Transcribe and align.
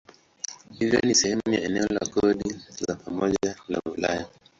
Hivyo 0.77 0.99
si 1.03 1.15
sehemu 1.15 1.41
ya 1.51 1.61
eneo 1.61 1.87
la 1.87 1.99
kodi 2.07 2.59
za 2.69 2.95
pamoja 2.95 3.55
la 3.67 3.81
Ulaya. 3.85 4.25